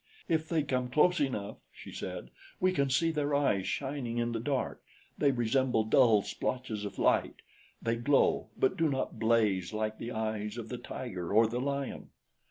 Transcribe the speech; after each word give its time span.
"If 0.27 0.49
they 0.49 0.63
come 0.63 0.89
close 0.89 1.19
enough," 1.19 1.57
she 1.71 1.91
said, 1.91 2.31
"we 2.59 2.71
can 2.71 2.89
see 2.89 3.11
their 3.11 3.35
eyes 3.35 3.67
shining 3.67 4.17
in 4.17 4.31
the 4.31 4.39
dark 4.39 4.81
they 5.15 5.29
resemble 5.31 5.83
dull 5.83 6.23
splotches 6.23 6.85
of 6.85 6.97
light. 6.97 7.35
They 7.83 7.97
glow, 7.97 8.49
but 8.57 8.77
do 8.77 8.89
not 8.89 9.19
blaze 9.19 9.73
like 9.73 9.99
the 9.99 10.11
eyes 10.11 10.57
of 10.57 10.69
the 10.69 10.79
tiger 10.79 11.31
or 11.31 11.45
the 11.45 11.61
lion." 11.61 12.09